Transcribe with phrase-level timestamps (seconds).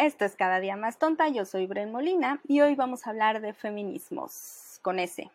[0.00, 3.42] Esto es Cada Día Más Tonta, yo soy Bren Molina y hoy vamos a hablar
[3.42, 5.30] de feminismos con S.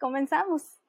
[0.00, 0.80] Comenzamos.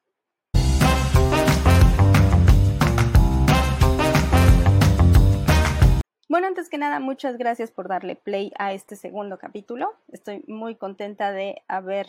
[6.27, 9.93] Bueno, antes que nada, muchas gracias por darle play a este segundo capítulo.
[10.07, 12.07] Estoy muy contenta de haber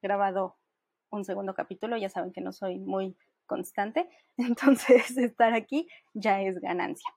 [0.00, 0.56] grabado
[1.10, 1.98] un segundo capítulo.
[1.98, 4.08] Ya saben que no soy muy constante,
[4.38, 7.10] entonces estar aquí ya es ganancia.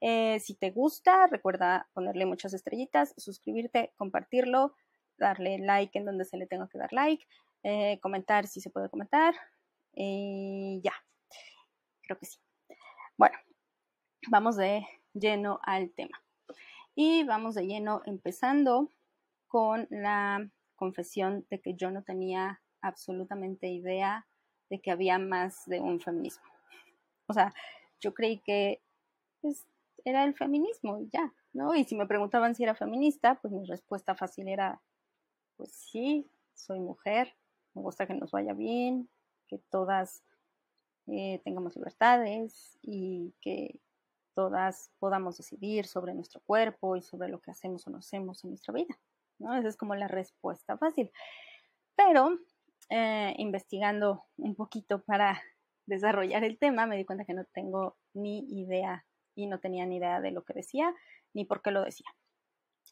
[0.00, 4.74] Eh, si te gusta, recuerda ponerle muchas estrellitas, suscribirte, compartirlo,
[5.18, 7.26] darle like en donde se le tenga que dar like,
[7.62, 9.34] eh, comentar si se puede comentar
[9.92, 10.92] y ya,
[12.02, 12.38] creo que sí.
[13.18, 13.36] Bueno,
[14.28, 16.22] vamos de lleno al tema.
[16.94, 18.90] Y vamos de lleno empezando
[19.46, 24.26] con la confesión de que yo no tenía absolutamente idea
[24.70, 26.44] de que había más de un feminismo.
[27.26, 27.52] O sea,
[28.00, 28.80] yo creí que
[29.40, 29.66] pues,
[30.04, 31.74] era el feminismo y ya, ¿no?
[31.74, 34.80] Y si me preguntaban si era feminista, pues mi respuesta fácil era,
[35.56, 37.34] pues sí, soy mujer,
[37.74, 39.08] me gusta que nos vaya bien,
[39.48, 40.22] que todas
[41.06, 43.80] eh, tengamos libertades y que
[44.34, 48.50] todas podamos decidir sobre nuestro cuerpo y sobre lo que hacemos o no hacemos en
[48.50, 48.98] nuestra vida,
[49.38, 49.54] ¿no?
[49.56, 51.10] Esa es como la respuesta fácil.
[51.96, 52.38] Pero
[52.88, 55.40] eh, investigando un poquito para
[55.86, 59.04] desarrollar el tema, me di cuenta que no tengo ni idea
[59.42, 60.94] y no tenía ni idea de lo que decía
[61.32, 62.06] ni por qué lo decía.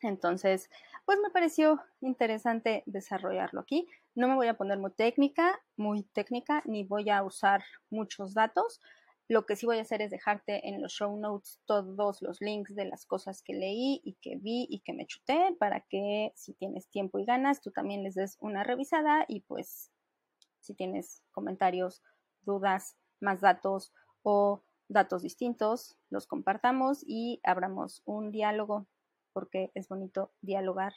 [0.03, 0.71] Entonces,
[1.05, 3.89] pues me pareció interesante desarrollarlo aquí.
[4.15, 8.81] No me voy a poner muy técnica, muy técnica, ni voy a usar muchos datos.
[9.27, 12.75] Lo que sí voy a hacer es dejarte en los show notes todos los links
[12.75, 16.55] de las cosas que leí y que vi y que me chuté para que si
[16.55, 19.91] tienes tiempo y ganas, tú también les des una revisada y pues
[20.61, 22.03] si tienes comentarios,
[22.43, 28.86] dudas, más datos o datos distintos, los compartamos y abramos un diálogo,
[29.33, 30.95] porque es bonito dialogar.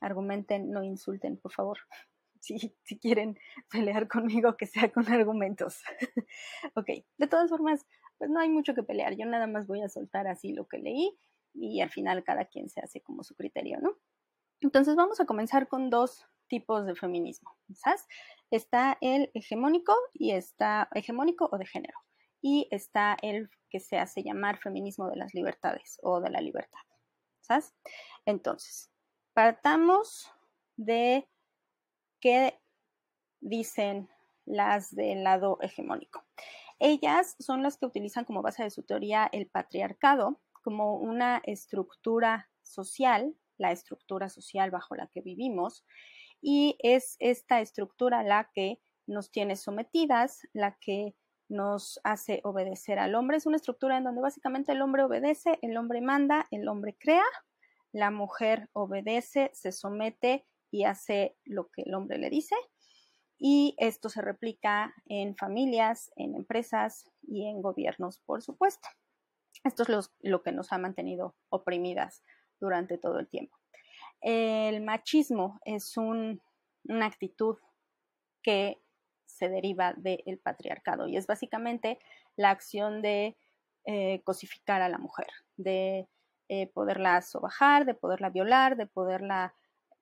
[0.00, 1.78] Argumenten, no insulten, por favor.
[2.46, 3.38] Si, si quieren
[3.70, 5.80] pelear conmigo, que sea con argumentos.
[6.74, 7.86] ok, de todas formas,
[8.18, 9.16] pues no hay mucho que pelear.
[9.16, 11.18] Yo nada más voy a soltar así lo que leí
[11.54, 13.96] y al final cada quien se hace como su criterio, ¿no?
[14.60, 17.56] Entonces vamos a comenzar con dos tipos de feminismo.
[17.74, 18.06] ¿sabes?
[18.50, 21.98] Está el hegemónico y está hegemónico o de género
[22.46, 26.82] y está el que se hace llamar feminismo de las libertades o de la libertad.
[27.40, 27.74] ¿Sabes?
[28.26, 28.90] Entonces,
[29.32, 30.30] partamos
[30.76, 31.26] de
[32.20, 32.60] qué
[33.40, 34.10] dicen
[34.44, 36.22] las del lado hegemónico.
[36.78, 42.50] Ellas son las que utilizan como base de su teoría el patriarcado como una estructura
[42.60, 45.86] social, la estructura social bajo la que vivimos,
[46.42, 51.14] y es esta estructura la que nos tiene sometidas, la que
[51.48, 53.36] nos hace obedecer al hombre.
[53.36, 57.24] Es una estructura en donde básicamente el hombre obedece, el hombre manda, el hombre crea,
[57.92, 62.56] la mujer obedece, se somete y hace lo que el hombre le dice.
[63.38, 68.88] Y esto se replica en familias, en empresas y en gobiernos, por supuesto.
[69.64, 72.22] Esto es lo, que nos ha mantenido oprimidas
[72.60, 73.56] durante todo el tiempo.
[74.20, 76.40] El machismo es una
[77.06, 77.56] actitud
[78.42, 78.83] que
[79.34, 81.98] se deriva del patriarcado y es básicamente
[82.36, 83.36] la acción de
[83.84, 86.08] eh, cosificar a la mujer, de
[86.48, 89.54] eh, poderla sobajar, de poderla violar, de poderla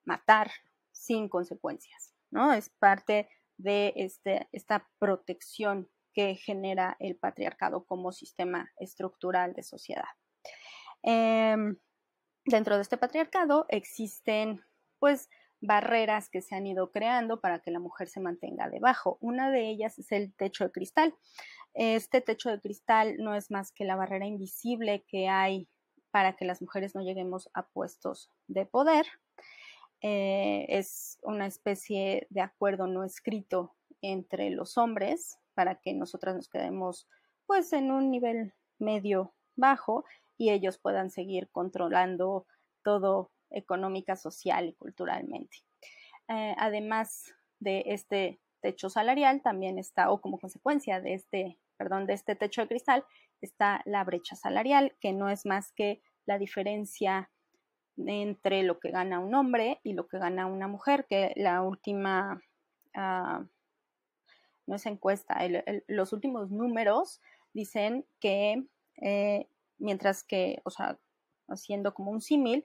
[0.04, 0.50] matar
[0.92, 2.52] sin consecuencias, ¿no?
[2.52, 10.10] Es parte de este, esta protección que genera el patriarcado como sistema estructural de sociedad.
[11.02, 11.78] Em,
[12.44, 14.62] dentro de este patriarcado existen,
[14.98, 15.30] pues,
[15.62, 19.16] barreras que se han ido creando para que la mujer se mantenga debajo.
[19.20, 21.14] Una de ellas es el techo de cristal.
[21.72, 25.68] Este techo de cristal no es más que la barrera invisible que hay
[26.10, 29.06] para que las mujeres no lleguemos a puestos de poder.
[30.02, 36.48] Eh, es una especie de acuerdo no escrito entre los hombres para que nosotras nos
[36.48, 37.08] quedemos
[37.46, 40.04] pues en un nivel medio bajo
[40.36, 42.46] y ellos puedan seguir controlando
[42.82, 45.58] todo económica, social y culturalmente.
[46.28, 52.14] Eh, además de este techo salarial, también está, o como consecuencia de este, perdón, de
[52.14, 53.04] este techo de cristal,
[53.40, 57.30] está la brecha salarial, que no es más que la diferencia
[57.96, 62.40] entre lo que gana un hombre y lo que gana una mujer, que la última,
[62.96, 63.44] uh,
[64.66, 65.38] no es encuesta,
[65.88, 67.20] los últimos números
[67.52, 68.64] dicen que
[69.00, 70.98] eh, mientras que, o sea,
[71.48, 72.64] haciendo como un símil,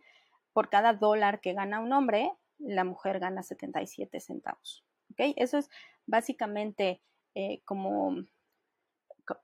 [0.57, 4.83] por cada dólar que gana un hombre, la mujer gana 77 centavos.
[5.11, 5.35] ¿Ok?
[5.35, 5.69] Eso es
[6.07, 6.99] básicamente
[7.35, 8.25] eh, como,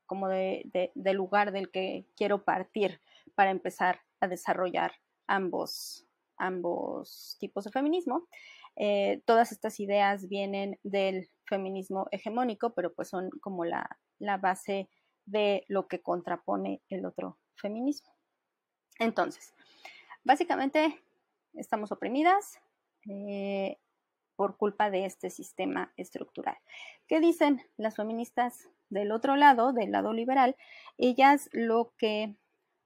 [0.07, 2.99] como de, lugar del que quiero partir
[3.35, 4.93] para empezar a desarrollar
[5.27, 6.07] ambos,
[6.37, 8.27] ambos tipos de feminismo.
[8.75, 13.87] Eh, todas estas ideas vienen del feminismo hegemónico, pero pues son como la,
[14.41, 14.89] base
[15.27, 18.11] de lo que contrapone el otro feminismo.
[18.97, 19.53] Entonces,
[20.23, 21.03] básicamente
[21.53, 22.59] estamos oprimidas
[23.09, 23.77] eh,
[24.35, 26.57] por culpa de este sistema estructural.
[27.07, 30.55] ¿Qué dicen las feministas del otro lado, del lado liberal?
[30.97, 32.35] Ellas lo que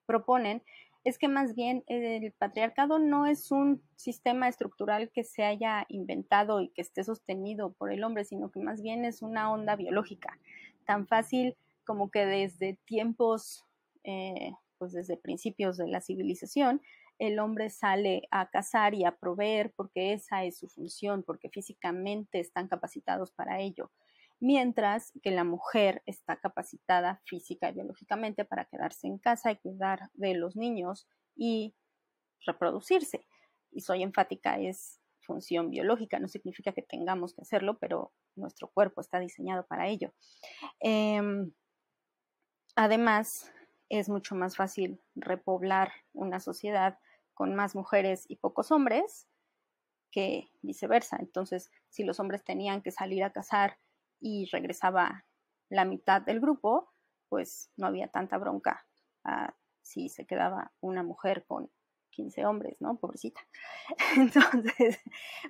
[0.05, 0.63] proponen
[1.03, 6.59] es que más bien el patriarcado no es un sistema estructural que se haya inventado
[6.59, 10.37] y que esté sostenido por el hombre, sino que más bien es una onda biológica,
[10.85, 11.55] tan fácil
[11.85, 13.65] como que desde tiempos,
[14.03, 16.81] eh, pues desde principios de la civilización,
[17.19, 22.39] el hombre sale a cazar y a proveer porque esa es su función, porque físicamente
[22.39, 23.91] están capacitados para ello
[24.39, 30.09] mientras que la mujer está capacitada física y biológicamente para quedarse en casa y cuidar
[30.13, 31.75] de los niños y
[32.45, 33.25] reproducirse.
[33.71, 39.01] Y soy enfática, es función biológica, no significa que tengamos que hacerlo, pero nuestro cuerpo
[39.01, 40.13] está diseñado para ello.
[40.79, 41.51] Em,
[42.75, 43.51] además,
[43.89, 46.99] es mucho más fácil repoblar una sociedad
[47.37, 49.27] con más mujeres y pocos hombres
[50.11, 51.17] que viceversa.
[51.19, 53.77] Entonces, si los hombres tenían que salir a cazar
[54.19, 55.23] y regresaba
[55.69, 56.91] la mitad del grupo,
[57.29, 58.87] pues no había tanta bronca
[59.81, 61.69] si se quedaba una mujer con
[62.09, 62.97] 15 hombres, ¿no?
[62.97, 63.41] Pobrecita.
[64.17, 64.99] Entonces,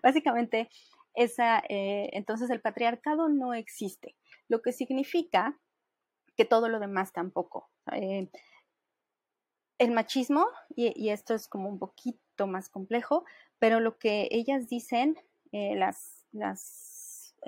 [0.04, 0.70] básicamente,
[1.14, 4.16] esa, eh, entonces el patriarcado no existe,
[4.50, 5.58] lo que significa
[6.36, 7.72] que todo lo demás tampoco.
[7.94, 8.30] Eh,
[9.78, 13.26] el machismo, y, esto es como un poquito más complejo,
[13.60, 15.18] pero lo que ellas dicen,
[15.52, 16.98] eh, las, las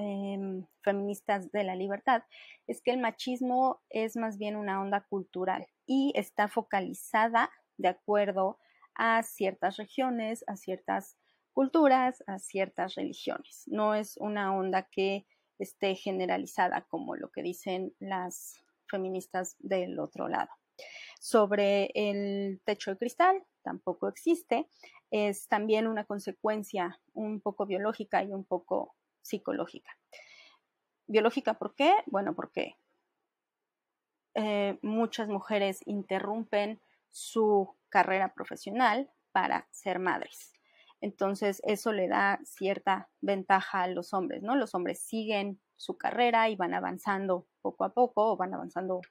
[0.01, 2.23] Em, feministas de la libertad
[2.67, 8.59] es que el machismo es más bien una onda cultural y está focalizada de acuerdo
[8.95, 11.17] a ciertas regiones, a ciertas
[11.51, 13.63] culturas, a ciertas religiones.
[13.65, 15.25] No es una onda que
[15.57, 20.49] esté generalizada como lo que dicen las feministas del otro lado.
[21.19, 24.67] Sobre el techo de cristal, tampoco existe.
[25.11, 29.97] Es también una consecuencia un poco biológica y un poco psicológica.
[31.07, 31.93] Biológica, ¿por qué?
[32.05, 32.75] Bueno, porque
[34.35, 36.79] eh, muchas mujeres interrumpen
[37.11, 40.53] su carrera profesional para ser madres.
[41.01, 44.55] Entonces, eso le da cierta ventaja a los hombres, ¿no?
[44.55, 49.01] Los hombres siguen su carrera y van avanzando poco a poco o van avanzando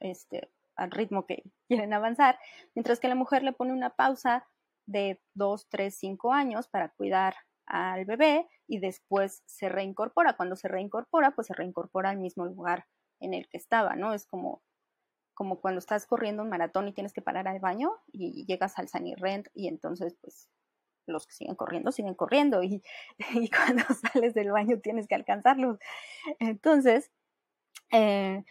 [0.00, 2.38] este, al ritmo que quieren avanzar,
[2.74, 4.46] mientras que la mujer le pone una pausa
[4.86, 7.34] de dos, tres, cinco años para cuidar
[7.66, 10.36] al bebé y después se reincorpora.
[10.36, 12.86] Cuando se reincorpora, pues se reincorpora al mismo lugar
[13.20, 14.14] en el que estaba, ¿no?
[14.14, 14.62] Es como,
[15.34, 18.88] como cuando estás corriendo un maratón y tienes que parar al baño y llegas al
[18.88, 20.48] Sunny Rent y entonces pues
[21.06, 22.82] los que siguen corriendo siguen corriendo y,
[23.50, 25.78] cuando sales del baño tienes que alcanzarlos.
[26.38, 27.10] Entonces,
[27.92, 28.44] eh,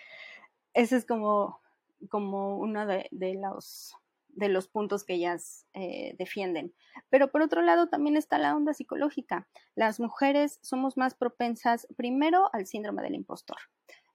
[0.73, 1.61] es como,
[2.09, 3.93] como uno de, los
[4.29, 6.73] de los puntos que ellas eh, defienden.
[7.09, 9.47] Pero por otro lado también está la onda psicológica.
[9.75, 13.57] Las mujeres somos más propensas primero al síndrome del impostor.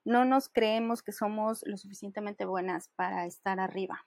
[0.03, 4.05] No nos creemos que somos lo suficientemente buenas para estar arriba.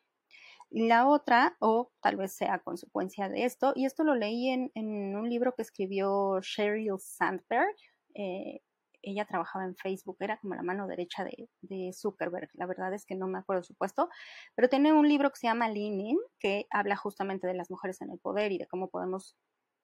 [0.70, 5.14] La otra, o tal vez sea consecuencia de esto, y esto lo leí en, en
[5.14, 7.76] un libro que escribió Sheryl Sandberg,
[8.14, 8.60] eh,
[9.04, 13.14] ella trabajaba en Facebook, era como la mano derecha de, Zuckerberg, la verdad es que
[13.14, 14.08] no me acuerdo su puesto,
[14.54, 18.10] pero tiene un libro que se llama Lean que habla justamente de las mujeres en
[18.10, 19.36] el poder y de cómo podemos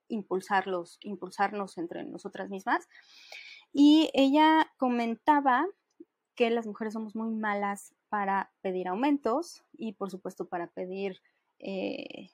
[0.09, 2.89] impulsarlos, impulsarnos entre nosotras mismas.
[3.73, 5.67] Y ella comentaba
[6.35, 11.21] que las mujeres somos muy malas para pedir aumentos y por supuesto para pedir
[11.59, 12.31] eh,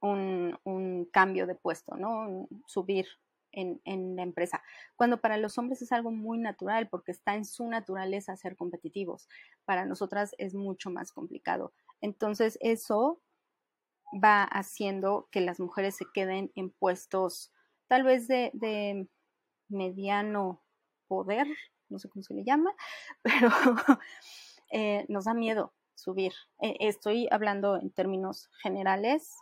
[0.00, 2.48] un, un, cambio de puesto, ¿no?
[2.66, 3.06] Subir
[3.52, 4.62] en, la empresa,
[4.96, 9.28] cuando para los hombres es algo muy natural porque está en su naturaleza ser competitivos.
[9.64, 11.72] Para nosotras es mucho más complicado.
[12.00, 13.20] Entonces eso
[14.12, 17.52] va haciendo que las mujeres se queden en puestos
[17.86, 19.08] tal vez de,
[19.68, 20.60] mediano
[21.06, 21.46] poder,
[21.88, 22.72] no sé cómo se le llama,
[23.22, 23.50] pero
[24.70, 26.32] eh, nos da miedo subir.
[26.60, 29.36] Eh, estoy hablando en términos generales,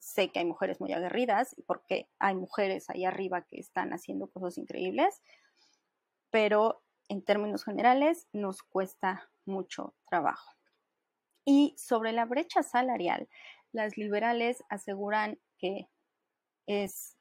[0.00, 4.58] sé que hay mujeres muy aguerridas porque hay mujeres ahí arriba que están haciendo cosas
[4.58, 5.22] increíbles,
[6.30, 10.56] pero en términos generales nos cuesta mucho trabajo.
[11.44, 13.28] Y sobre la brecha salarial,
[13.72, 15.88] las liberales aseguran que
[16.66, 17.16] es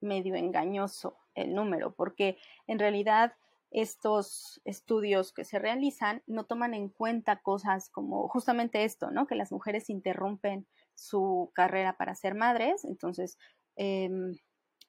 [0.00, 3.34] medio engañoso el número, porque en realidad
[3.70, 9.26] estos estudios que se realizan no toman en cuenta cosas como justamente esto, ¿no?
[9.26, 13.38] Que las mujeres interrumpen su carrera para ser madres, entonces
[13.76, 14.36] em,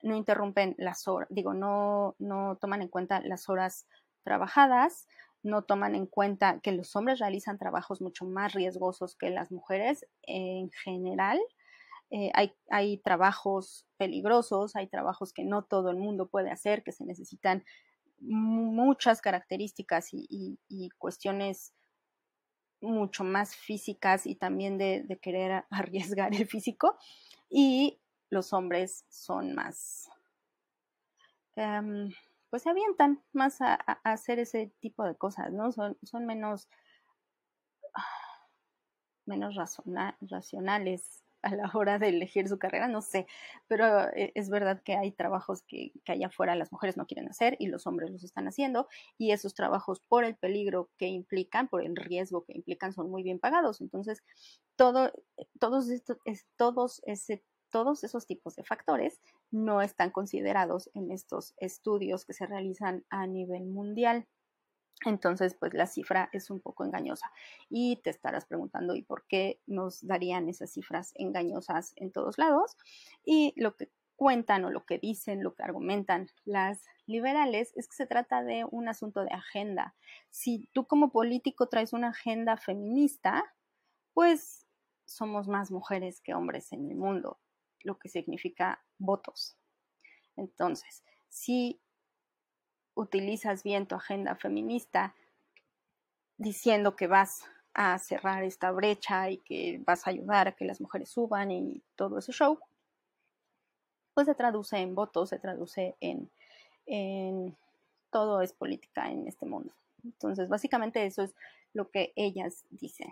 [0.01, 3.87] no interrumpen las horas, digo, no, no toman en cuenta las horas
[4.23, 5.07] trabajadas,
[5.43, 10.05] no toman en cuenta que los hombres realizan trabajos mucho más riesgosos que las mujeres
[10.21, 11.39] en general.
[12.11, 16.91] Eh, hay, hay, trabajos peligrosos, hay trabajos que no todo el mundo puede hacer, que
[16.91, 17.63] se necesitan
[18.23, 20.57] muchas características y,
[20.97, 21.73] cuestiones
[22.83, 26.97] mucho más físicas y también de, querer arriesgar el físico.
[27.49, 27.99] Y
[28.29, 30.09] los hombres son más,
[31.55, 32.11] em,
[32.49, 35.71] pues se avientan más a, hacer ese tipo de cosas, ¿no?
[35.71, 36.67] Son, son menos,
[39.25, 39.55] menos
[40.21, 43.27] racionales a la hora de elegir su carrera, no sé,
[43.67, 47.55] pero eh, es verdad que hay trabajos que, allá afuera las mujeres no quieren hacer
[47.59, 51.83] y los hombres los están haciendo y esos trabajos por el peligro que implican, por
[51.83, 53.81] el riesgo que implican, son muy bien pagados.
[53.81, 54.23] Entonces,
[54.75, 55.11] todo,
[55.59, 56.17] todos, estos,
[56.55, 59.19] todos, ese, todos esos tipos de factores
[59.51, 64.27] no están considerados en estos estudios que se realizan a nivel mundial.
[65.05, 67.31] Entonces, pues la cifra es un poco engañosa.
[67.69, 72.77] Y te estarás preguntando, ¿y por qué nos darían esas cifras engañosas en todos lados?
[73.25, 77.95] Y lo que cuentan o lo que dicen, lo que argumentan las liberales es que
[77.95, 79.95] se trata de un asunto de agenda.
[80.29, 83.43] Si tú como político traes una agenda feminista,
[84.13, 84.65] pues
[85.05, 87.39] somos más mujeres que hombres en el mundo,
[87.81, 89.57] lo que significa votos.
[90.35, 91.81] Entonces, si
[92.95, 95.15] utilizas bien tu agenda feminista
[96.37, 100.79] diciendo que vas a cerrar esta brecha y que vas a ayudar a que las
[100.79, 102.59] mujeres suban y todo ese show,
[104.13, 107.57] pues se traduce en votos, se traduce en,
[108.11, 109.73] todo es política en este mundo.
[110.03, 111.35] Entonces, básicamente eso es
[111.73, 113.11] lo que ellas dicen.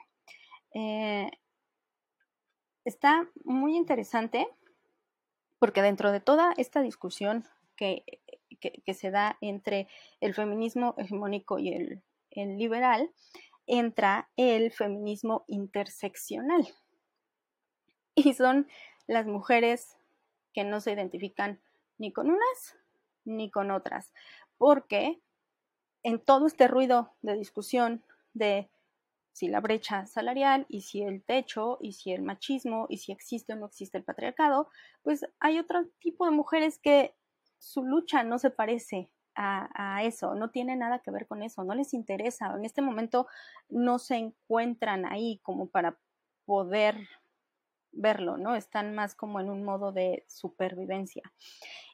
[0.73, 1.31] Eh,
[2.85, 4.47] está muy interesante
[5.57, 7.45] porque dentro de toda esta discusión
[7.75, 8.03] que
[8.61, 9.87] que, se da entre
[10.21, 12.01] el feminismo hegemónico y el,
[12.57, 13.11] liberal,
[13.67, 16.67] entra el feminismo interseccional.
[18.13, 18.67] Y son
[19.07, 19.97] las mujeres
[20.53, 21.59] que no se identifican
[21.97, 22.75] ni con unas
[23.23, 24.11] ni con otras,
[24.57, 25.19] porque
[26.03, 28.03] en todo este ruido de discusión
[28.33, 28.69] de
[29.33, 33.53] si la brecha salarial y si el techo y si el machismo y si existe
[33.53, 34.69] o no existe el patriarcado,
[35.03, 37.15] pues hay otro tipo de mujeres que
[37.61, 41.73] su lucha no se parece a, eso, no tiene nada que ver con eso, no
[41.73, 43.27] les interesa, en este momento
[43.69, 45.97] no se encuentran ahí como para
[46.45, 47.07] poder
[47.93, 48.55] verlo, ¿no?
[48.55, 51.23] Están más como en un modo de supervivencia.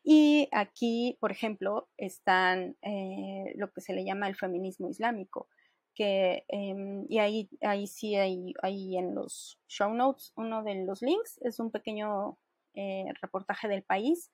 [0.04, 5.48] Y aquí, por ejemplo, están eh, lo que se le llama el feminismo islámico,
[5.94, 11.40] que, em, y ahí, ahí sí hay, en los show notes, uno de los links
[11.44, 12.38] es un pequeño
[12.74, 14.32] eh, reportaje del país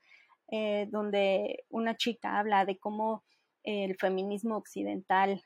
[0.50, 3.24] eh, donde una chica habla de cómo
[3.64, 5.42] el feminismo occidental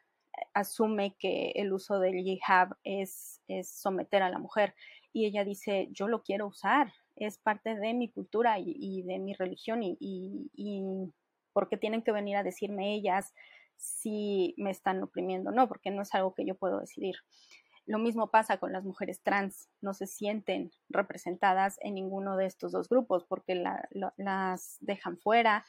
[0.53, 4.75] asume que el uso del hijab es, someter a la mujer.
[5.13, 9.33] Y ella dice, yo lo quiero usar, es parte de mi cultura y, de mi
[9.33, 11.13] religión y, y,
[11.53, 13.33] porque tienen que venir a decirme ellas
[13.77, 17.15] si me están oprimiendo, no, porque no es algo que yo puedo decidir.
[17.87, 22.73] Lo mismo pasa con las mujeres trans, no se sienten representadas en ninguno de estos
[22.73, 23.63] dos grupos porque
[24.17, 25.65] las dejan fuera.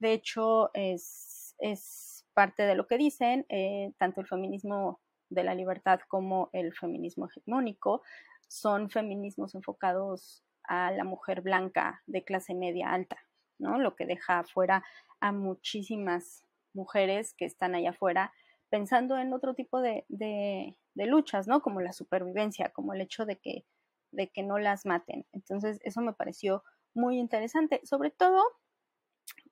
[0.00, 6.00] De hecho, es, parte de lo que dicen, eh, tanto el feminismo de la libertad
[6.08, 8.02] como el feminismo hegemónico
[8.48, 13.18] son feminismos enfocados a la mujer blanca de clase media alta,
[13.58, 13.78] ¿no?
[13.78, 14.84] Lo que deja fuera
[15.20, 18.32] a muchísimas mujeres que están allá afuera
[18.70, 21.60] pensando en otro tipo de, de luchas, ¿no?
[21.60, 23.66] Como la supervivencia, como el hecho de que,
[24.12, 25.26] de que no las maten.
[25.32, 28.42] Entonces, eso me pareció muy interesante, sobre todo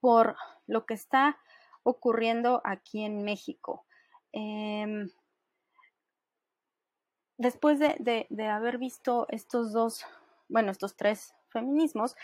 [0.01, 1.39] por lo que está
[1.83, 3.87] ocurriendo aquí en México.
[4.33, 5.09] Em,
[7.39, 10.05] después de, de, haber visto estos dos,
[10.49, 12.15] bueno, estos tres feminismos,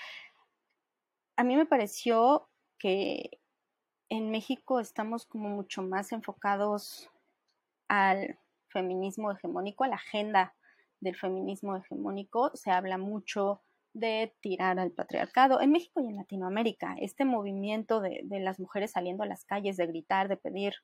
[1.36, 2.48] a mí me pareció
[2.78, 3.40] que
[4.16, 7.11] en México estamos como mucho más enfocados
[7.88, 10.54] al feminismo hegemónico, a la agenda
[11.00, 13.61] del feminismo hegemónico, se habla mucho
[13.92, 16.94] de tirar al patriarcado en México y en Latinoamérica.
[17.00, 20.75] Este movimiento de, las mujeres saliendo a las calles, de gritar, de pedir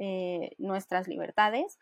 [0.00, 1.78] eh, nuestras libertades,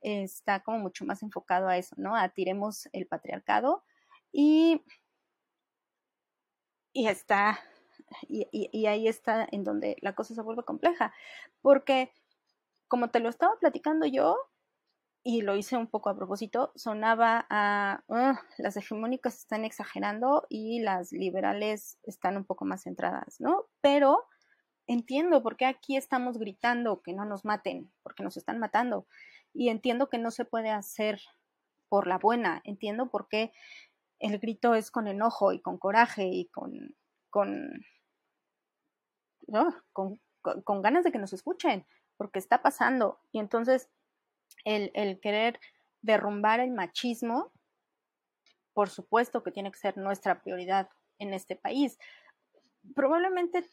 [0.00, 2.16] está como mucho más enfocado a eso, ¿no?
[2.16, 3.84] A tiremos el patriarcado
[4.32, 4.82] y,
[6.92, 7.60] y está,
[8.28, 11.12] y, ahí está en donde la cosa se vuelve compleja,
[11.62, 12.12] porque
[12.88, 14.36] como te lo estaba platicando yo,
[15.22, 18.02] y lo hice un poco a propósito, sonaba a
[18.56, 23.66] las hegemónicas están exagerando y las liberales están un poco más centradas, ¿no?
[23.82, 24.24] Pero
[24.86, 29.06] entiendo por qué aquí estamos gritando que no nos maten, porque nos están matando.
[29.52, 31.20] Y entiendo que no se puede hacer
[31.88, 33.52] por la buena, entiendo por qué
[34.20, 36.94] el grito es con enojo y con coraje y con,
[37.30, 37.70] con,
[39.92, 43.18] con, con ganas de que nos escuchen, porque está pasando.
[43.32, 43.88] Y entonces
[44.64, 45.60] el, querer
[46.02, 47.52] derrumbar el machismo,
[48.72, 51.98] por supuesto que tiene que ser nuestra prioridad en este país.
[52.94, 53.68] Probablemente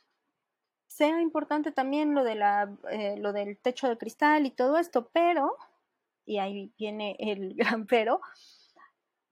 [0.87, 5.09] sea importante también lo, de la, eh, lo del techo de cristal y todo esto,
[5.13, 5.55] pero,
[6.25, 8.21] y ahí viene el gran pero,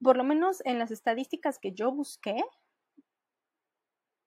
[0.02, 2.44] por lo menos en las estadísticas que yo busqué,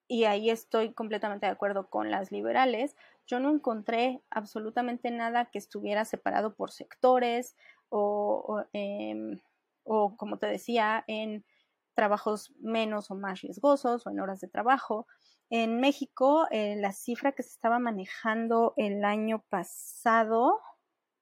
[0.09, 2.97] y ahí estoy completamente de acuerdo con las liberales,
[3.27, 7.55] yo no encontré absolutamente nada que estuviera separado por sectores
[7.89, 9.39] o, em,
[9.83, 11.45] como te decía, en
[11.93, 15.05] trabajos menos o más riesgosos o en horas de trabajo.
[15.51, 20.59] En México, eh, la cifra que se estaba manejando el año pasado,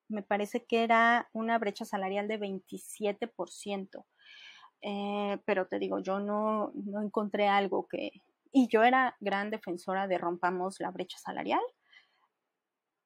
[0.08, 4.06] me parece que era una brecha salarial de 27%.
[4.82, 8.12] Eh, pero te digo, yo no, no encontré algo que,
[8.52, 11.62] y yo era gran defensora de rompamos la brecha salarial.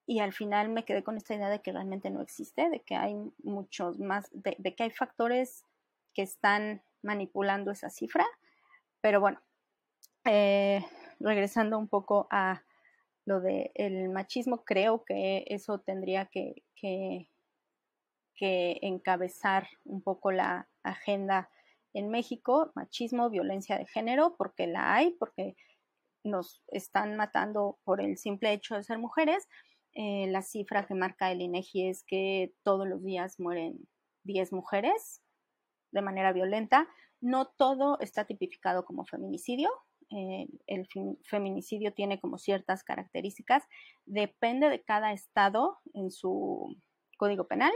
[0.06, 2.96] Y al final me quedé con esta idea de que realmente no existe, de que
[2.96, 5.64] hay muchos más, de, que hay factores
[6.14, 8.26] que están manipulando esa cifra.
[9.00, 9.40] Pero bueno,
[10.26, 10.86] eh,
[11.20, 12.64] regresando un poco a
[13.26, 17.30] lo del machismo, creo que eso tendría que, que
[18.82, 21.50] encabezar un poco la agenda
[21.94, 25.56] en México, machismo, violencia de género, porque la hay, porque
[26.24, 29.48] nos están matando por el simple hecho de ser mujeres.
[29.94, 33.88] Eh, la cifra que marca el INEGI es que todos los días mueren
[34.24, 35.22] 10 mujeres
[35.92, 36.88] de manera violenta.
[37.20, 39.70] No todo está tipificado como feminicidio.
[40.10, 40.88] Eh, el
[41.24, 43.64] feminicidio tiene como ciertas características.
[44.06, 46.76] Depende de cada estado en su
[47.18, 47.72] código penal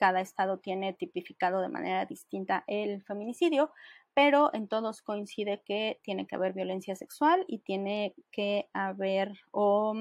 [0.00, 3.70] cada estado tiene tipificado de manera distinta el feminicidio,
[4.14, 9.94] pero en todos coincide que tiene que haber violencia sexual y tiene que haber, o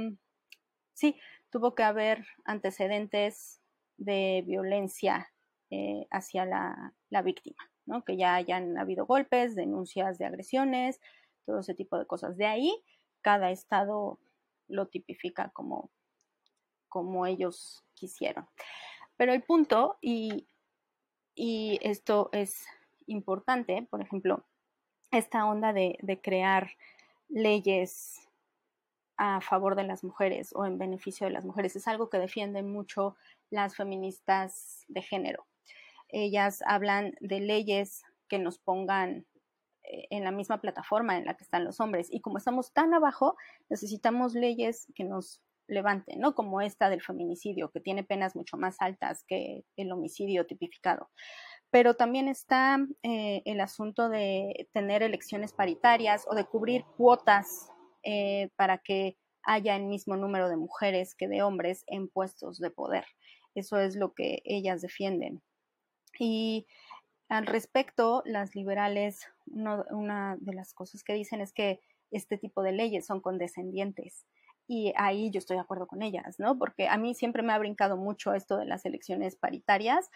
[0.93, 3.61] sí, tuvo que haber antecedentes
[3.97, 5.33] de violencia
[5.69, 8.05] eh, hacia la, la víctima, ¿no?
[8.05, 11.01] que ya hayan habido golpes, denuncias de agresiones,
[11.45, 12.37] todo ese tipo de cosas.
[12.37, 12.73] De ahí,
[13.19, 14.17] cada estado
[14.69, 15.91] lo tipifica como,
[16.87, 18.47] como ellos quisieron.
[19.19, 20.47] Pero el punto, y,
[21.35, 22.65] esto es
[23.05, 24.45] importante, por ejemplo,
[25.11, 26.71] esta onda de, crear
[27.27, 28.25] leyes
[29.17, 31.75] a favor de las mujeres o en beneficio de las mujeres.
[31.75, 33.17] Es algo que defienden mucho
[33.49, 35.45] las feministas de género.
[36.07, 39.25] Ellas hablan de leyes que nos pongan
[39.83, 42.07] eh, en la misma plataforma en la que están los hombres.
[42.09, 43.35] Y como estamos tan abajo,
[43.67, 46.35] necesitamos leyes que nos levante, ¿no?
[46.35, 51.09] Como esta del feminicidio, que tiene penas mucho más altas que el homicidio tipificado.
[51.71, 57.69] Pero también está eh, el asunto de tener elecciones paritarias o de cubrir cuotas
[58.03, 62.71] eh, para que haya el mismo número de mujeres que de hombres en puestos de
[62.71, 63.05] poder.
[63.55, 65.41] Eso es lo que ellas defienden.
[66.19, 66.65] Y
[67.29, 71.79] al respecto, las liberales, una de las cosas que dicen es que
[72.11, 74.25] este tipo de leyes son condescendientes
[74.69, 76.59] y ahí yo estoy de acuerdo con ellas, ¿no?
[76.59, 80.11] Porque a mí siempre me ha brincado mucho esto de las elecciones paritarias,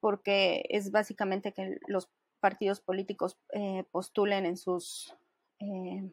[0.00, 2.10] porque es básicamente que los
[2.40, 5.16] partidos políticos eh, postulen en sus
[5.60, 6.12] eh,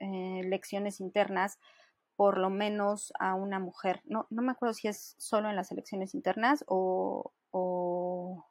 [0.00, 1.58] eh, elecciones internas
[2.16, 4.00] por lo menos a una mujer.
[4.06, 8.46] No, no me acuerdo si es solo en las elecciones internas o, o,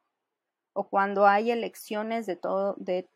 [0.91, 3.09] cuando hay elecciones de, todo, de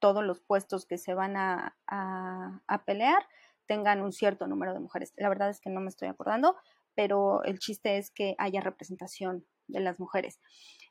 [0.00, 3.24] todos los puestos que se van a, a pelear
[3.72, 5.14] tengan un cierto número de mujeres.
[5.16, 6.56] La verdad es que no me estoy acordando,
[6.94, 10.40] pero el chiste es que haya representación de las mujeres.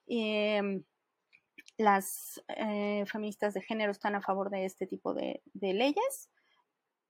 [0.08, 0.84] Em,
[1.78, 6.32] las eh, feministas de género están a favor de este tipo de, leyes,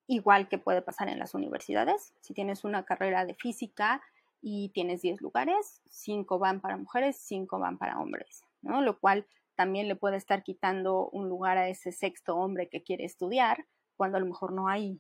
[0.07, 2.13] igual que puede pasar en las universidades.
[2.19, 4.01] Si tienes una carrera de física
[4.41, 8.81] y tienes 10 lugares, 5 van para mujeres, 5 van para hombres, ¿no?
[8.81, 13.05] Lo cual también le puede estar quitando un lugar a ese sexto hombre que quiere
[13.05, 14.99] estudiar, cuando a lo mejor no hay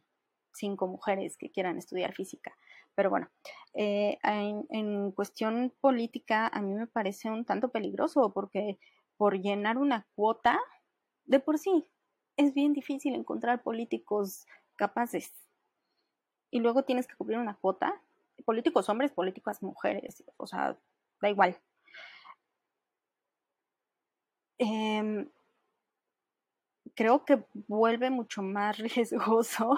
[0.53, 2.55] cinco mujeres que quieran estudiar física.
[2.95, 3.29] Pero bueno,
[3.73, 8.79] eh, en, cuestión política a mí me parece un tanto peligroso porque
[9.17, 10.59] por llenar una cuota,
[11.25, 11.85] de por sí,
[12.37, 15.31] es bien difícil encontrar políticos capaces.
[16.49, 18.01] Y luego tienes que cubrir una cuota,
[18.45, 20.77] políticos hombres, políticas mujeres, o sea,
[21.21, 21.57] da igual.
[24.61, 25.27] em,
[26.95, 29.77] creo que vuelve mucho más riesgoso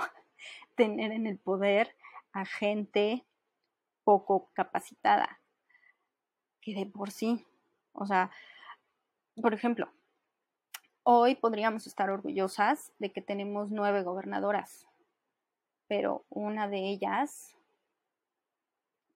[0.76, 1.96] tener en el poder
[2.32, 3.26] a gente
[4.04, 5.40] poco capacitada
[6.62, 7.46] que de por sí.
[7.92, 8.32] O sea,
[9.42, 9.92] por ejemplo,
[11.04, 14.88] hoy podríamos estar orgullosas de que tenemos nueve gobernadoras,
[15.88, 17.56] pero una de ellas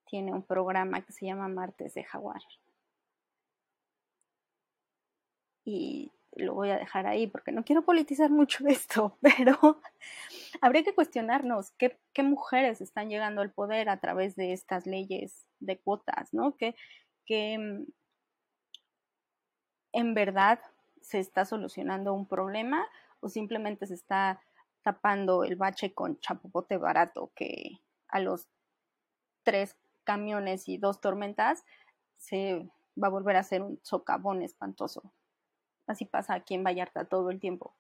[0.06, 2.42] tiene un programa que se llama Martes de Jaguar.
[5.66, 9.82] Y lo voy a dejar ahí porque no quiero politizar mucho esto, pero
[10.62, 15.80] habría que cuestionarnos qué, mujeres están llegando al poder a través de estas leyes de
[15.80, 16.56] cuotas, ¿no?
[16.58, 16.76] Que,
[17.26, 17.86] que mm,
[19.94, 20.60] en verdad
[21.02, 22.88] se está solucionando un problema
[23.20, 24.42] o simplemente se está
[24.82, 28.48] tapando el bache con chapopote barato que a los
[29.44, 31.64] tres camiones y dos tormentas
[32.18, 32.70] se
[33.02, 35.14] va a volver a ser un socavón espantoso.
[35.88, 37.76] Así pasa aquí en Vallarta todo el tiempo.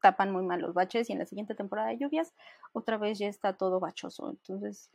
[0.00, 2.34] Tapan muy mal los baches y en la siguiente temporada de lluvias
[2.72, 4.30] otra vez ya está todo bachoso.
[4.30, 4.90] Entonces,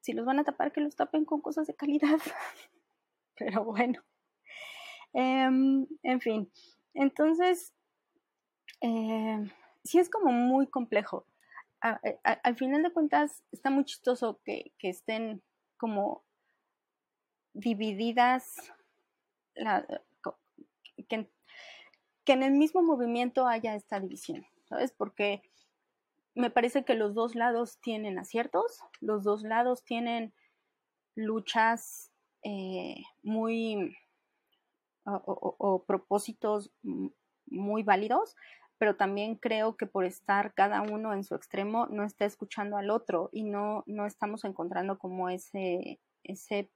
[0.00, 2.18] si los van a tapar, que los tapen con cosas de calidad.
[3.36, 4.02] Pero bueno.
[5.12, 6.50] Em, en fin.
[6.94, 7.74] Entonces,
[8.80, 9.50] eh,
[9.84, 11.26] sí es como muy complejo.
[11.80, 15.42] al final de cuentas, está muy chistoso que, estén
[15.76, 16.24] como
[17.54, 18.54] divididas,
[21.08, 21.28] que,
[22.24, 24.92] que en el mismo movimiento haya esta división, ¿sabes?
[24.92, 25.42] Porque
[26.34, 30.32] me parece que los dos lados tienen aciertos, los dos lados tienen
[31.14, 32.10] luchas
[32.42, 33.96] eh, muy
[35.04, 36.70] o, propósitos
[37.46, 38.36] muy válidos,
[38.78, 42.90] pero también creo que por estar cada uno en su extremo no está escuchando al
[42.90, 46.70] otro y no, no estamos encontrando como ese, ese,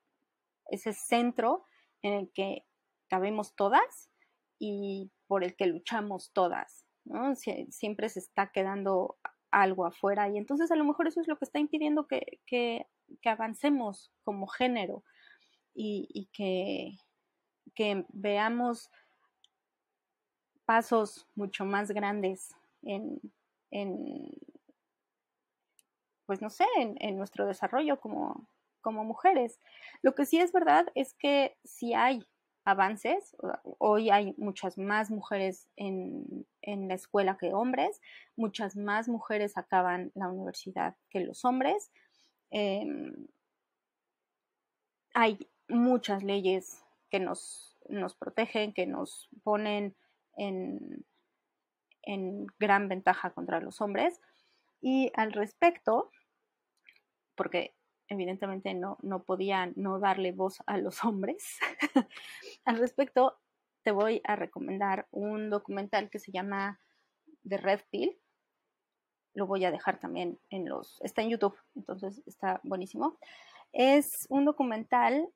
[0.70, 1.64] ese centro
[2.02, 2.64] en el que
[3.08, 4.10] cabemos todas
[4.58, 7.34] y por el que luchamos todas, ¿no?
[7.34, 9.16] siempre se está quedando
[9.50, 12.86] algo afuera y entonces a lo mejor eso es lo que está impidiendo que,
[13.24, 15.02] avancemos como género
[15.74, 16.98] y, que,
[18.08, 18.90] veamos
[20.64, 23.20] pasos mucho más grandes en,
[26.26, 28.48] pues no sé, en, en nuestro desarrollo como,
[28.80, 29.60] como mujeres.
[30.02, 32.24] Lo que sí es verdad es que si hay
[32.66, 33.36] avances.
[33.78, 38.02] Hoy hay muchas más mujeres en, la escuela que hombres,
[38.34, 41.92] muchas más mujeres acaban la universidad que los hombres.
[42.50, 43.28] Em,
[45.14, 49.94] hay muchas leyes que nos, nos, protegen, que nos ponen
[50.36, 51.04] en,
[52.02, 54.20] en gran ventaja contra los hombres.
[54.80, 56.10] Y al respecto,
[57.36, 57.76] porque
[58.08, 61.58] evidentemente no, no podía no darle voz a los hombres.
[62.66, 63.38] Al respecto,
[63.82, 66.78] te voy a recomendar un documental que se llama
[67.48, 68.18] The Red Pill.
[69.32, 71.00] Lo voy a dejar también en los...
[71.00, 73.18] Está en YouTube, entonces está buenísimo.
[73.72, 75.28] Es un documental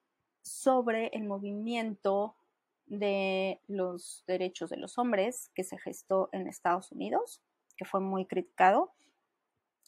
[0.42, 2.36] sobre el movimiento
[2.84, 7.40] de los derechos de los hombres que se gestó en Estados Unidos,
[7.76, 8.92] que fue muy criticado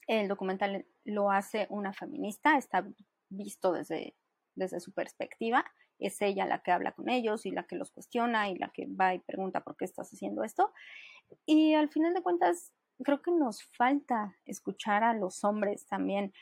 [0.06, 2.86] el documental lo hace una feminista, está
[3.28, 4.14] visto desde,
[4.54, 5.64] desde su perspectiva.
[5.98, 8.86] Es ella la que habla con ellos y la que los cuestiona y la que
[8.86, 10.72] va y pregunta por qué estás haciendo esto.
[11.46, 16.32] Y al final de cuentas, creo que nos falta escuchar a los hombres también.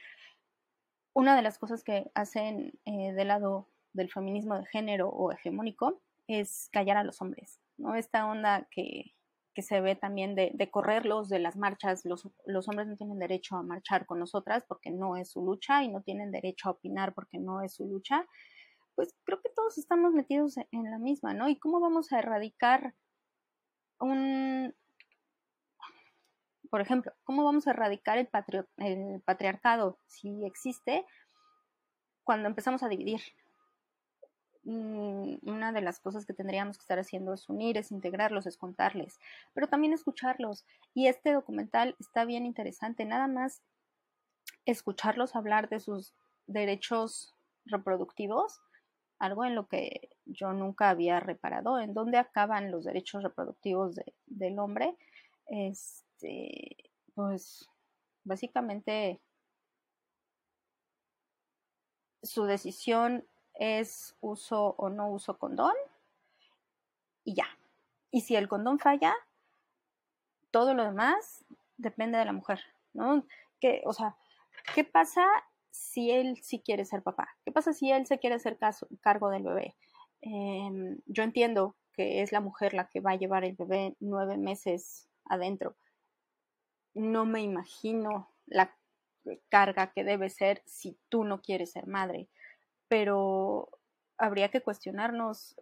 [1.12, 6.01] Una de las cosas que hacen eh, del lado del feminismo de género o hegemónico
[6.29, 7.96] es callar a los hombres, ¿no?
[7.96, 9.14] Esta onda que,
[9.54, 12.04] que se ve también de, correrlos de las marchas.
[12.04, 15.82] Los, los, hombres no tienen derecho a marchar con nosotras porque no es su lucha
[15.82, 18.26] y no tienen derecho a opinar porque no es su lucha.
[18.94, 21.48] Pues creo que todos estamos metidos en la misma, ¿no?
[21.48, 22.94] ¿Y cómo vamos a erradicar
[23.98, 24.74] un...
[26.70, 28.28] Por ejemplo, ¿cómo vamos a erradicar el,
[28.76, 31.04] el patriarcado si existe
[32.22, 33.20] cuando empezamos a dividir?
[34.62, 39.18] Una de las cosas que tendríamos que estar haciendo es unir, es integrarlos, es contarles,
[39.55, 40.66] pero también escucharlos.
[40.94, 43.62] Y este documental está bien interesante, nada más
[44.66, 46.14] escucharlos hablar de sus
[46.46, 48.61] derechos reproductivos,
[49.18, 53.96] algo en lo que yo nunca había reparado, en dónde acaban los derechos reproductivos
[54.27, 54.96] del hombre.
[55.46, 56.77] Este,
[57.14, 57.68] pues
[58.25, 59.20] básicamente
[62.23, 63.27] su decisión
[63.61, 65.75] es uso o no uso condón
[67.25, 67.46] y ya.
[68.11, 69.14] Y si el condón falla,
[70.51, 71.44] todo lo demás
[71.77, 72.61] depende de la mujer,
[72.94, 73.27] ¿no?
[73.61, 74.16] Que, o sea,
[74.75, 75.27] ¿qué pasa
[75.70, 77.37] si él sí quiere ser papá?
[77.44, 78.59] ¿Qué pasa si él se quiere hacer
[79.03, 79.77] cargo del bebé?
[80.23, 84.38] Em, yo entiendo que es la mujer la que va a llevar el bebé nueve
[84.38, 85.77] meses adentro.
[86.94, 88.75] No me imagino la
[89.51, 92.31] carga que debe ser si tú no quieres ser madre,
[92.90, 93.68] pero
[94.18, 95.55] habría que cuestionarnos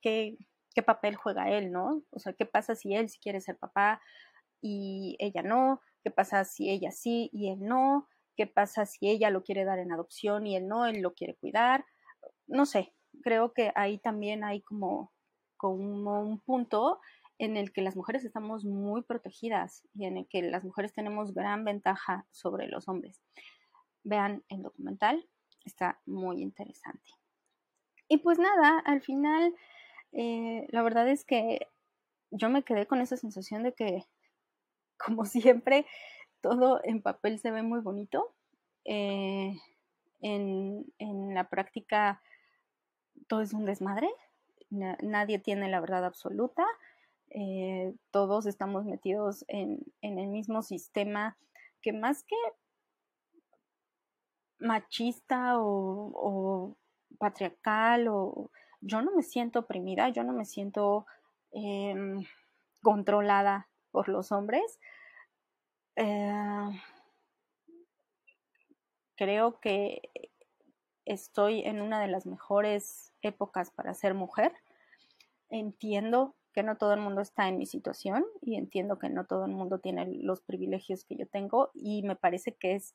[0.00, 0.38] qué,
[0.74, 2.02] qué papel juega él, ¿no?
[2.10, 4.00] O sea, ¿qué pasa si él sí quiere ser papá
[4.62, 5.82] y ella no?
[6.02, 8.08] ¿Qué pasa si ella sí y él no?
[8.34, 11.36] ¿Qué pasa si ella lo quiere dar en adopción y él no, él lo quiere
[11.36, 11.84] cuidar?
[12.46, 15.12] No sé, creo que ahí también hay como,
[15.58, 16.98] como un punto
[17.36, 21.34] en el que las mujeres estamos muy protegidas y en el que las mujeres tenemos
[21.34, 23.20] gran ventaja sobre los hombres.
[24.02, 25.28] Vean el documental,
[25.64, 27.10] está muy interesante.
[28.08, 29.54] Y pues nada, al final,
[30.12, 31.68] eh, la verdad es que
[32.30, 34.04] yo me quedé con esa sensación de que,
[35.04, 35.86] como siempre,
[36.40, 38.34] todo en papel se ve muy bonito.
[38.84, 39.54] Eh,
[40.20, 42.22] en, la práctica
[43.28, 44.08] todo es un desmadre,
[44.70, 46.66] nadie tiene la verdad absoluta,
[47.30, 51.36] eh, todos estamos metidos en, el mismo sistema
[51.80, 52.36] que más que
[54.62, 56.76] machista o,
[57.18, 61.06] patriarcal o yo no me siento oprimida, yo no me siento
[61.52, 62.24] em,
[62.82, 64.80] controlada por los hombres.
[65.96, 66.80] Eh,
[69.16, 70.02] creo que
[71.04, 74.52] estoy en una de las mejores épocas para ser mujer.
[75.50, 79.46] Entiendo que no todo el mundo está en mi situación y entiendo que no todo
[79.46, 82.94] el mundo tiene los privilegios que yo tengo y me parece que es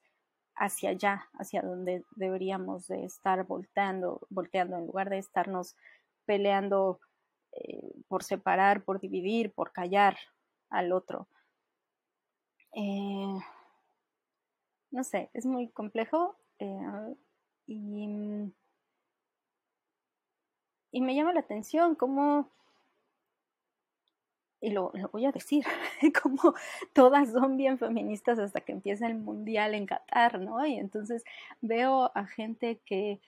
[0.57, 5.75] hacia allá, hacia donde deberíamos de estar volteando, volteando en lugar de estarnos
[6.25, 6.99] peleando
[7.53, 10.17] eh, por separar, por dividir, por callar
[10.69, 11.27] al otro.
[12.73, 13.39] Eh,
[14.91, 17.15] no sé, es muy complejo eh,
[17.67, 18.51] y,
[20.91, 22.51] y, me llama la atención cómo,
[24.59, 25.63] y lo, lo voy a decir,
[26.23, 26.53] como
[26.93, 30.65] todas son bien feministas hasta que empieza el mundial en Qatar, ¿no?
[30.65, 31.23] Y entonces
[31.61, 33.21] veo a gente que,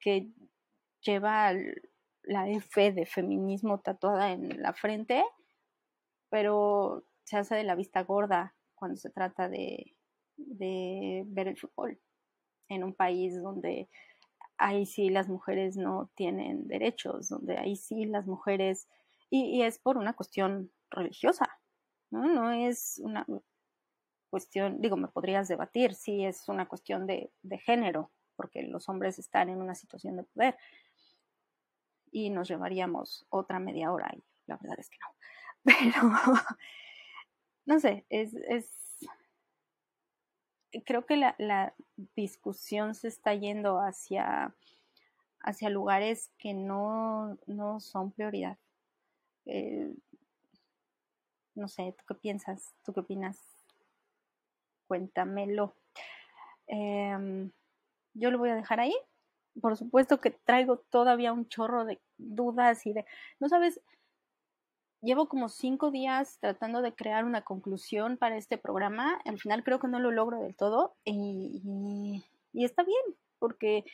[0.00, 0.30] que
[1.00, 1.52] lleva
[2.22, 5.24] la F de feminismo tatuada en la frente,
[6.30, 9.94] pero se hace de la vista gorda cuando se trata de,
[10.36, 11.98] de ver el fútbol
[12.68, 13.88] en un país donde
[14.56, 18.88] ahí sí las mujeres no tienen derechos, donde ahí sí las mujeres,
[19.36, 21.58] y, es por una cuestión religiosa,
[22.10, 22.26] ¿no?
[22.26, 23.26] No es una
[24.30, 29.18] cuestión, digo, me podrías debatir si es una cuestión de, de género, porque los hombres
[29.18, 30.56] están en una situación de poder
[32.12, 35.14] y nos llevaríamos otra media hora y la verdad es que no.
[35.64, 36.12] Pero,
[37.66, 38.70] no sé, es, es
[40.84, 41.74] creo que la, la,
[42.16, 44.54] discusión se está yendo hacia,
[45.40, 48.58] hacia lugares que no, no son prioridad.
[49.46, 49.94] Eh,
[51.54, 52.74] no sé, ¿tú qué piensas?
[52.84, 53.38] ¿Tú qué opinas?
[54.88, 55.74] Cuéntamelo.
[56.66, 57.50] Em,
[58.14, 58.94] yo lo voy a dejar ahí.
[59.60, 63.04] Por supuesto que traigo todavía un chorro de dudas y de...
[63.38, 63.80] No sabes,
[65.04, 69.20] llevo como cinco días tratando de crear una conclusión para este programa.
[69.24, 73.02] Al final creo que no lo logro del todo y, está bien,
[73.38, 73.84] porque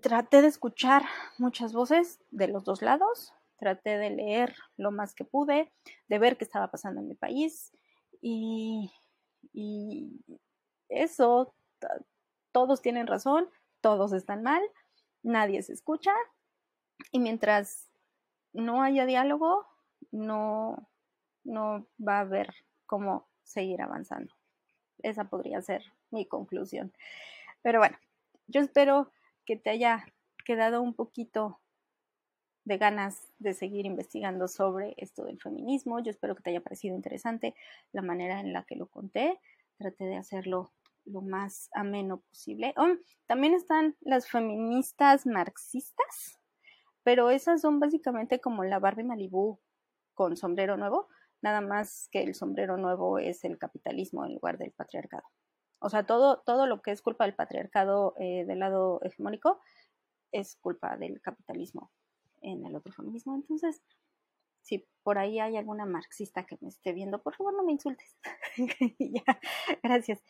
[0.00, 1.04] traté de escuchar
[1.38, 5.72] muchas voces de los dos lados, traté de leer lo más que pude,
[6.08, 7.72] de ver qué estaba pasando en mi país
[8.20, 8.92] y,
[9.52, 10.20] y
[10.88, 11.54] eso,
[12.52, 13.48] todos tienen razón,
[13.80, 14.62] todos están mal,
[15.22, 16.12] nadie se escucha
[17.12, 17.88] y mientras
[18.52, 19.66] no haya diálogo,
[20.10, 20.88] no,
[21.44, 22.54] no va a haber
[22.86, 24.34] cómo seguir avanzando.
[25.02, 26.92] Esa podría ser mi conclusión.
[27.62, 27.96] Pero bueno,
[28.46, 29.12] yo espero
[29.48, 30.04] que te haya
[30.44, 31.58] quedado un poquito
[32.64, 36.00] de ganas de seguir investigando sobre esto del feminismo.
[36.00, 37.54] Yo espero que te haya parecido interesante
[37.92, 39.40] la manera en la que lo conté.
[39.78, 40.74] Traté de hacerlo
[41.06, 42.74] lo más ameno posible.
[42.76, 42.94] Oh,
[43.26, 46.38] también están las feministas marxistas
[47.08, 49.58] pero esas son básicamente como la Barbie Malibu
[50.12, 51.08] con sombrero nuevo,
[51.40, 55.24] nada más que el sombrero nuevo es el capitalismo en lugar del patriarcado.
[55.80, 59.60] O sea, todo, todo lo que es culpa del patriarcado eh, del lado hegemónico
[60.32, 61.90] es culpa del capitalismo
[62.40, 63.34] en el otro feminismo.
[63.34, 63.82] Entonces,
[64.62, 68.16] si por ahí hay alguna marxista que me esté viendo, por favor no me insultes.
[68.98, 69.22] ya,
[69.82, 70.22] gracias.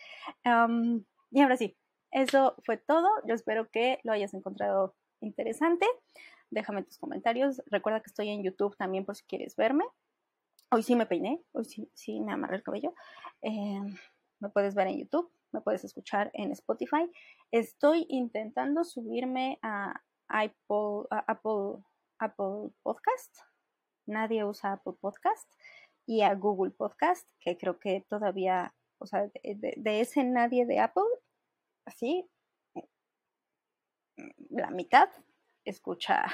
[0.45, 1.77] y ahora sí,
[2.11, 3.09] eso fue todo.
[3.27, 5.87] Yo espero que lo hayas encontrado interesante
[6.51, 7.63] déjame tus comentarios.
[7.67, 9.85] Recuerda que estoy en YouTube también por si quieres verme.
[10.71, 12.95] Hoy sí me peiné, hoy sí, sí me amarré el cabello.
[13.43, 13.81] Eh,
[14.41, 17.11] me puedes ver en YouTube, me puedes escuchar en Spotify.
[17.51, 19.95] Estoy intentando subirme a
[20.29, 23.39] Apple, Apple, Podcast.
[24.07, 25.51] Nadie usa Apple Podcast.
[26.07, 31.05] Y a Google Podcast, que creo que todavía, o sea, de, ese nadie de Apple,
[31.85, 32.27] así,
[34.49, 35.11] la mitad
[35.67, 36.25] escucha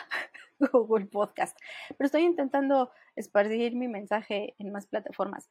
[0.73, 1.59] Google Podcast.
[1.99, 5.51] Pero estoy intentando esparcir mi mensaje en más plataformas.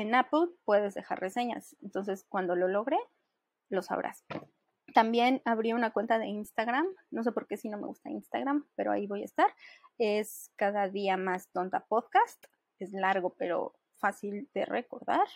[0.00, 2.96] En Apple puedes dejar reseñas, entonces cuando lo logre,
[3.68, 4.24] lo sabrás.
[4.94, 8.66] También abrí una cuenta de Instagram, no sé por qué si no me gusta Instagram,
[8.76, 9.54] pero ahí voy a estar.
[9.98, 12.42] Es cada día más tonta podcast,
[12.78, 15.28] es largo pero fácil de recordar.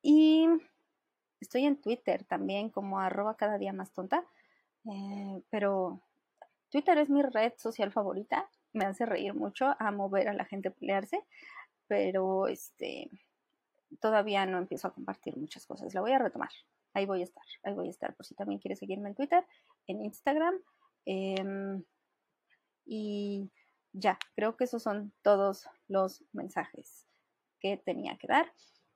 [0.00, 0.46] Y
[1.40, 4.24] estoy en Twitter también como arroba cada día más tonta,
[4.92, 6.00] eh, pero
[6.70, 10.70] Twitter es mi red social favorita, me hace reír mucho, amo ver a la gente
[10.70, 11.26] pelearse,
[11.88, 13.10] pero este
[14.00, 16.50] todavía no empiezo a compartir muchas cosas, la voy a retomar
[16.94, 19.44] ahí voy a estar, ahí voy a estar, por si también quieres seguirme en Twitter,
[19.86, 20.54] en Instagram.
[21.04, 21.82] Em,
[22.84, 23.50] y
[23.92, 27.06] ya, creo que esos son todos los mensajes
[27.60, 28.52] que tenía que dar.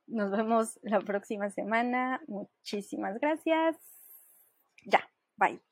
[0.07, 2.21] Nos vemos la próxima semana.
[2.27, 3.77] Muchísimas gracias.
[4.85, 5.66] Ya, bye.